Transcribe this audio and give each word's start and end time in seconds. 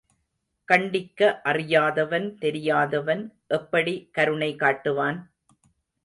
கண்டிக்க 0.67 1.41
அறியாதவன், 1.41 2.25
தெரியாதவன், 2.37 3.21
எப்படி 3.47 3.93
கருணை 4.11 4.55
காட்டுவான்? 4.55 5.19